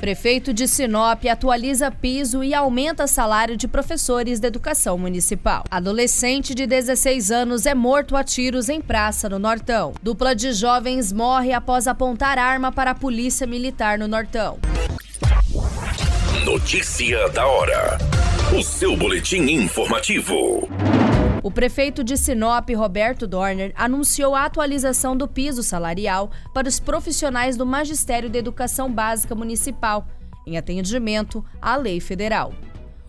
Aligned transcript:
Prefeito 0.00 0.54
de 0.54 0.66
Sinop 0.66 1.26
atualiza 1.30 1.90
piso 1.90 2.42
e 2.42 2.54
aumenta 2.54 3.06
salário 3.06 3.54
de 3.54 3.68
professores 3.68 4.40
da 4.40 4.48
educação 4.48 4.96
municipal. 4.96 5.62
Adolescente 5.70 6.54
de 6.54 6.66
16 6.66 7.30
anos 7.30 7.66
é 7.66 7.74
morto 7.74 8.16
a 8.16 8.24
tiros 8.24 8.70
em 8.70 8.80
praça 8.80 9.28
no 9.28 9.38
Nortão. 9.38 9.92
Dupla 10.02 10.34
de 10.34 10.54
jovens 10.54 11.12
morre 11.12 11.52
após 11.52 11.86
apontar 11.86 12.38
arma 12.38 12.72
para 12.72 12.92
a 12.92 12.94
polícia 12.94 13.46
militar 13.46 13.98
no 13.98 14.08
Nortão. 14.08 14.58
Notícia 16.46 17.28
da 17.28 17.46
hora. 17.46 17.98
O 18.58 18.62
seu 18.62 18.96
boletim 18.96 19.42
informativo. 19.50 20.66
O 21.42 21.50
prefeito 21.50 22.04
de 22.04 22.18
Sinop, 22.18 22.68
Roberto 22.76 23.26
Dorner, 23.26 23.72
anunciou 23.74 24.34
a 24.34 24.44
atualização 24.44 25.16
do 25.16 25.26
piso 25.26 25.62
salarial 25.62 26.30
para 26.52 26.68
os 26.68 26.78
profissionais 26.78 27.56
do 27.56 27.64
Magistério 27.64 28.28
da 28.28 28.38
Educação 28.38 28.92
Básica 28.92 29.34
Municipal, 29.34 30.06
em 30.46 30.58
atendimento 30.58 31.42
à 31.60 31.76
lei 31.76 31.98
federal. 31.98 32.52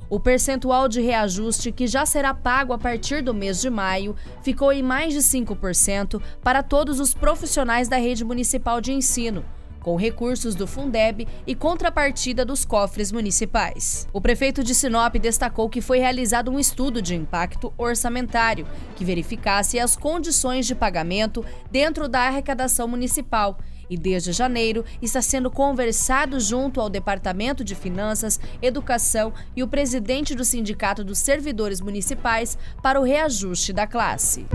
O 0.09 0.17
percentual 0.17 0.87
de 0.87 1.01
reajuste 1.01 1.73
que 1.73 1.87
já 1.87 2.05
será 2.05 2.33
pago 2.33 2.71
a 2.71 2.77
partir 2.77 3.21
do 3.21 3.33
mês 3.33 3.59
de 3.59 3.69
maio 3.69 4.15
ficou 4.41 4.71
em 4.71 4.81
mais 4.81 5.13
de 5.13 5.19
5% 5.19 6.21
para 6.41 6.63
todos 6.63 7.01
os 7.01 7.13
profissionais 7.13 7.89
da 7.89 7.97
rede 7.97 8.23
municipal 8.23 8.79
de 8.79 8.93
ensino 8.93 9.43
com 9.81 9.95
recursos 9.95 10.55
do 10.55 10.65
Fundeb 10.65 11.27
e 11.45 11.53
contrapartida 11.53 12.45
dos 12.45 12.63
cofres 12.63 13.11
municipais. 13.11 14.07
O 14.13 14.21
prefeito 14.21 14.63
de 14.63 14.73
Sinop 14.73 15.15
destacou 15.15 15.69
que 15.69 15.81
foi 15.81 15.99
realizado 15.99 16.49
um 16.49 16.59
estudo 16.59 17.01
de 17.01 17.15
impacto 17.15 17.73
orçamentário 17.77 18.65
que 18.95 19.03
verificasse 19.03 19.79
as 19.79 19.95
condições 19.95 20.65
de 20.65 20.75
pagamento 20.75 21.43
dentro 21.69 22.07
da 22.07 22.21
arrecadação 22.21 22.87
municipal 22.87 23.57
e 23.91 23.97
desde 23.97 24.31
janeiro 24.31 24.85
está 25.01 25.21
sendo 25.21 25.51
conversado 25.51 26.39
junto 26.39 26.79
ao 26.79 26.89
Departamento 26.89 27.61
de 27.61 27.75
Finanças, 27.75 28.39
Educação 28.61 29.33
e 29.53 29.61
o 29.61 29.67
presidente 29.67 30.33
do 30.33 30.45
Sindicato 30.45 31.03
dos 31.03 31.19
Servidores 31.19 31.81
Municipais 31.81 32.57
para 32.81 33.01
o 33.01 33.03
reajuste 33.03 33.73
da 33.73 33.85
classe. 33.85 34.45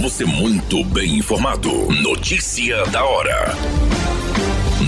Você 0.00 0.24
muito 0.24 0.84
bem 0.84 1.16
informado. 1.16 1.70
Notícia 2.00 2.86
da 2.86 3.04
hora. 3.04 3.46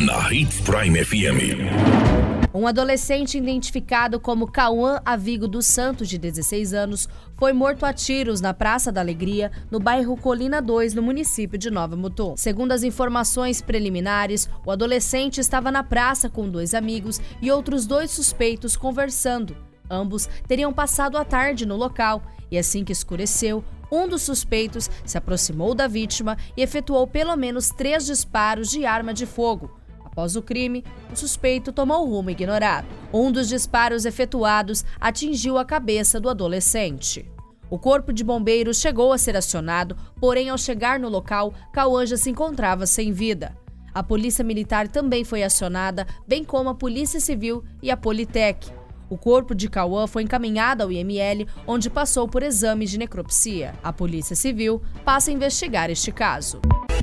Na 0.06 0.32
Hits 0.32 0.60
Prime 0.60 1.04
FM. 1.04 2.54
Um 2.54 2.64
adolescente 2.64 3.36
identificado 3.36 4.20
como 4.20 4.46
Cauã 4.46 5.00
Avigo 5.04 5.48
dos 5.48 5.66
Santos, 5.66 6.08
de 6.08 6.16
16 6.16 6.72
anos, 6.72 7.08
foi 7.36 7.52
morto 7.52 7.84
a 7.84 7.92
tiros 7.92 8.40
na 8.40 8.54
Praça 8.54 8.92
da 8.92 9.00
Alegria, 9.00 9.50
no 9.68 9.80
bairro 9.80 10.16
Colina 10.16 10.62
2, 10.62 10.94
no 10.94 11.02
município 11.02 11.58
de 11.58 11.72
Nova 11.72 11.96
Mutum. 11.96 12.36
Segundo 12.36 12.70
as 12.70 12.84
informações 12.84 13.60
preliminares, 13.60 14.48
o 14.64 14.70
adolescente 14.70 15.40
estava 15.40 15.72
na 15.72 15.82
praça 15.82 16.30
com 16.30 16.48
dois 16.48 16.72
amigos 16.72 17.20
e 17.42 17.50
outros 17.50 17.84
dois 17.84 18.12
suspeitos 18.12 18.76
conversando. 18.76 19.56
Ambos 19.90 20.28
teriam 20.46 20.72
passado 20.72 21.18
a 21.18 21.24
tarde 21.24 21.66
no 21.66 21.74
local 21.74 22.22
e, 22.48 22.56
assim 22.56 22.84
que 22.84 22.92
escureceu, 22.92 23.64
um 23.90 24.08
dos 24.08 24.22
suspeitos 24.22 24.88
se 25.04 25.18
aproximou 25.18 25.74
da 25.74 25.86
vítima 25.86 26.36
e 26.56 26.62
efetuou 26.62 27.06
pelo 27.06 27.36
menos 27.36 27.70
três 27.70 28.06
disparos 28.06 28.70
de 28.70 28.86
arma 28.86 29.12
de 29.12 29.26
fogo. 29.26 29.78
Após 30.04 30.36
o 30.36 30.42
crime, 30.42 30.84
o 31.12 31.16
suspeito 31.16 31.72
tomou 31.72 32.04
rumo 32.04 32.30
ignorado. 32.30 32.86
Um 33.12 33.30
dos 33.30 33.48
disparos 33.48 34.04
efetuados 34.04 34.84
atingiu 35.00 35.56
a 35.56 35.64
cabeça 35.64 36.20
do 36.20 36.28
adolescente. 36.28 37.30
O 37.70 37.78
corpo 37.78 38.12
de 38.12 38.24
bombeiros 38.24 38.80
chegou 38.80 39.12
a 39.12 39.18
ser 39.18 39.36
acionado, 39.36 39.96
porém, 40.20 40.50
ao 40.50 40.58
chegar 40.58 40.98
no 40.98 41.08
local, 41.08 41.54
Cauã 41.72 42.04
se 42.04 42.28
encontrava 42.28 42.84
sem 42.84 43.12
vida. 43.12 43.56
A 43.94 44.02
polícia 44.02 44.44
militar 44.44 44.88
também 44.88 45.24
foi 45.24 45.42
acionada, 45.42 46.06
bem 46.26 46.44
como 46.44 46.68
a 46.68 46.74
polícia 46.74 47.20
civil 47.20 47.64
e 47.80 47.90
a 47.90 47.96
Politec. 47.96 48.79
O 49.10 49.18
corpo 49.18 49.56
de 49.56 49.68
Cauã 49.68 50.06
foi 50.06 50.22
encaminhado 50.22 50.84
ao 50.84 50.92
IML, 50.92 51.44
onde 51.66 51.90
passou 51.90 52.28
por 52.28 52.44
exames 52.44 52.92
de 52.92 52.96
necropsia. 52.96 53.74
A 53.82 53.92
Polícia 53.92 54.36
Civil 54.36 54.80
passa 55.04 55.32
a 55.32 55.34
investigar 55.34 55.90
este 55.90 56.12
caso. 56.12 56.60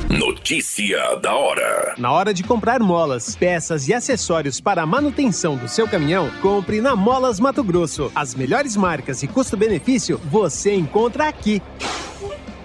Notícia 0.10 1.16
da 1.18 1.36
hora. 1.36 1.96
Na 1.98 2.10
hora 2.14 2.34
de 2.34 2.42
comprar 2.42 2.80
molas, 2.80 3.36
peças 3.36 3.90
e 3.90 3.94
acessórios 3.94 4.62
para 4.62 4.84
a 4.84 4.86
manutenção 4.86 5.58
do 5.58 5.68
seu 5.68 5.86
caminhão, 5.86 6.32
compre 6.42 6.80
na 6.80 6.96
Molas 6.96 7.42
Mato 7.42 7.62
Grosso. 7.62 8.10
As 8.16 8.34
melhores 8.34 8.78
marcas 8.78 9.22
e 9.22 9.28
custo-benefício 9.28 10.18
você 10.18 10.74
encontra 10.74 11.28
aqui. 11.28 11.62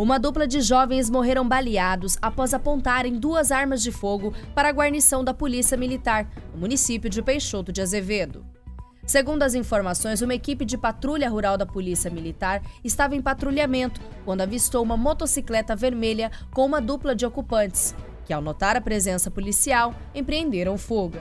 Uma 0.00 0.18
dupla 0.18 0.46
de 0.46 0.62
jovens 0.62 1.10
morreram 1.10 1.46
baleados 1.46 2.16
após 2.22 2.54
apontarem 2.54 3.18
duas 3.18 3.52
armas 3.52 3.82
de 3.82 3.92
fogo 3.92 4.32
para 4.54 4.70
a 4.70 4.72
guarnição 4.72 5.22
da 5.22 5.34
Polícia 5.34 5.76
Militar, 5.76 6.26
no 6.54 6.60
município 6.60 7.10
de 7.10 7.20
Peixoto 7.20 7.70
de 7.70 7.82
Azevedo. 7.82 8.42
Segundo 9.04 9.42
as 9.42 9.52
informações, 9.52 10.22
uma 10.22 10.34
equipe 10.34 10.64
de 10.64 10.78
patrulha 10.78 11.28
rural 11.28 11.58
da 11.58 11.66
Polícia 11.66 12.10
Militar 12.10 12.62
estava 12.82 13.14
em 13.14 13.20
patrulhamento 13.20 14.00
quando 14.24 14.40
avistou 14.40 14.82
uma 14.82 14.96
motocicleta 14.96 15.76
vermelha 15.76 16.32
com 16.54 16.64
uma 16.64 16.80
dupla 16.80 17.14
de 17.14 17.26
ocupantes, 17.26 17.94
que, 18.24 18.32
ao 18.32 18.40
notar 18.40 18.76
a 18.76 18.80
presença 18.80 19.30
policial, 19.30 19.94
empreenderam 20.14 20.78
fuga. 20.78 21.20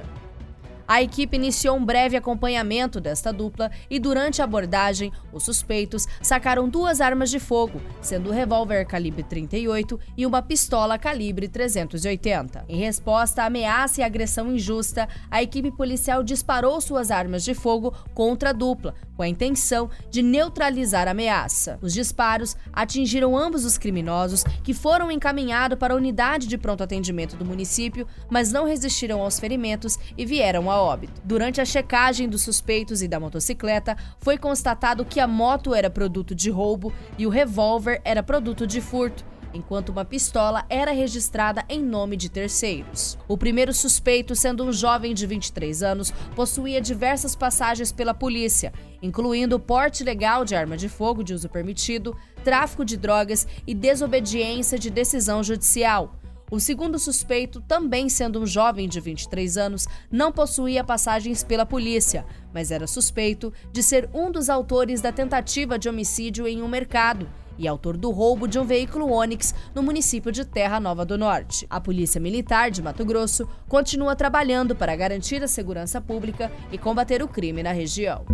A 0.89 1.03
equipe 1.03 1.37
iniciou 1.37 1.77
um 1.77 1.85
breve 1.85 2.17
acompanhamento 2.17 2.99
desta 2.99 3.31
dupla 3.31 3.69
e, 3.91 3.99
durante 3.99 4.41
a 4.41 4.45
abordagem, 4.45 5.13
os 5.31 5.43
suspeitos 5.43 6.07
sacaram 6.19 6.67
duas 6.67 6.99
armas 6.99 7.29
de 7.29 7.37
fogo, 7.39 7.79
sendo 8.01 8.31
um 8.31 8.33
revólver 8.33 8.83
calibre 8.85 9.21
38 9.21 9.99
e 10.17 10.25
uma 10.25 10.41
pistola 10.41 10.97
calibre 10.97 11.47
380. 11.47 12.65
Em 12.67 12.77
resposta 12.77 13.43
à 13.43 13.45
ameaça 13.45 14.01
e 14.01 14.03
agressão 14.03 14.51
injusta, 14.51 15.07
a 15.29 15.43
equipe 15.43 15.69
policial 15.69 16.23
disparou 16.23 16.81
suas 16.81 17.11
armas 17.11 17.43
de 17.43 17.53
fogo 17.53 17.93
contra 18.15 18.49
a 18.49 18.53
dupla, 18.53 18.95
com 19.15 19.21
a 19.21 19.27
intenção 19.27 19.91
de 20.09 20.23
neutralizar 20.23 21.07
a 21.07 21.11
ameaça. 21.11 21.77
Os 21.83 21.93
disparos 21.93 22.55
atingiram 22.73 23.37
ambos 23.37 23.63
os 23.63 23.77
criminosos, 23.77 24.43
que 24.63 24.73
foram 24.73 25.11
encaminhados 25.11 25.77
para 25.77 25.93
a 25.93 25.97
unidade 25.97 26.47
de 26.47 26.57
pronto 26.57 26.81
atendimento 26.81 27.35
do 27.35 27.45
município, 27.45 28.07
mas 28.27 28.51
não 28.51 28.65
resistiram 28.65 29.21
aos 29.21 29.39
ferimentos 29.39 29.99
e 30.17 30.25
vieram 30.25 30.67
óbito. 30.79 31.21
Durante 31.23 31.61
a 31.61 31.65
checagem 31.65 32.27
dos 32.27 32.41
suspeitos 32.41 33.01
e 33.01 33.07
da 33.07 33.19
motocicleta, 33.19 33.97
foi 34.19 34.37
constatado 34.37 35.05
que 35.05 35.19
a 35.19 35.27
moto 35.27 35.73
era 35.73 35.89
produto 35.89 36.33
de 36.33 36.49
roubo 36.49 36.93
e 37.17 37.27
o 37.27 37.29
revólver 37.29 38.01
era 38.03 38.23
produto 38.23 38.65
de 38.65 38.81
furto 38.81 39.25
enquanto 39.53 39.89
uma 39.89 40.05
pistola 40.05 40.65
era 40.69 40.91
registrada 40.91 41.63
em 41.67 41.81
nome 41.81 42.15
de 42.15 42.29
terceiros. 42.29 43.17
O 43.27 43.37
primeiro 43.37 43.73
suspeito, 43.73 44.35
sendo 44.35 44.63
um 44.63 44.71
jovem 44.71 45.13
de 45.13 45.25
23 45.25 45.83
anos, 45.83 46.11
possuía 46.35 46.81
diversas 46.81 47.35
passagens 47.35 47.91
pela 47.91 48.13
polícia, 48.13 48.73
incluindo 49.01 49.59
porte 49.59 50.03
legal 50.03 50.45
de 50.45 50.55
arma 50.55 50.77
de 50.77 50.89
fogo 50.89 51.23
de 51.23 51.33
uso 51.33 51.49
permitido, 51.49 52.15
tráfico 52.43 52.85
de 52.85 52.97
drogas 52.97 53.47
e 53.65 53.73
desobediência 53.73 54.77
de 54.77 54.89
decisão 54.89 55.43
judicial. 55.43 56.18
O 56.51 56.59
segundo 56.59 56.97
suspeito, 56.97 57.61
também 57.61 58.09
sendo 58.09 58.41
um 58.41 58.45
jovem 58.45 58.87
de 58.89 58.99
23 58.99 59.57
anos, 59.57 59.87
não 60.11 60.31
possuía 60.31 60.83
passagens 60.83 61.43
pela 61.43 61.65
polícia, 61.65 62.25
mas 62.53 62.71
era 62.71 62.87
suspeito 62.87 63.53
de 63.71 63.83
ser 63.83 64.09
um 64.13 64.31
dos 64.31 64.49
autores 64.49 65.01
da 65.01 65.11
tentativa 65.11 65.77
de 65.77 65.87
homicídio 65.87 66.47
em 66.47 66.61
um 66.61 66.67
mercado 66.67 67.29
e 67.59 67.67
autor 67.67 67.97
do 67.97 68.09
roubo 68.09 68.47
de 68.47 68.57
um 68.57 68.63
veículo 68.63 69.11
Onix 69.11 69.53
no 69.75 69.83
município 69.83 70.31
de 70.31 70.45
Terra 70.45 70.79
Nova 70.79 71.05
do 71.05 71.17
Norte. 71.17 71.67
A 71.69 71.79
Polícia 71.79 72.19
Militar 72.19 72.71
de 72.71 72.81
Mato 72.81 73.05
Grosso 73.05 73.47
continua 73.67 74.15
trabalhando 74.15 74.75
para 74.75 74.95
garantir 74.95 75.43
a 75.43 75.47
segurança 75.47 75.99
pública 75.99 76.51
e 76.71 76.77
combater 76.77 77.21
o 77.21 77.27
crime 77.27 77.61
na 77.61 77.73
região. 77.73 78.25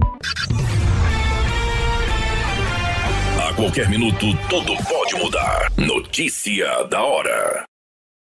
A 3.44 3.54
qualquer 3.56 3.90
minuto, 3.90 4.26
tudo 4.50 4.76
pode 4.88 5.16
mudar. 5.16 5.72
Notícia 5.78 6.84
da 6.84 7.04
hora. 7.04 7.66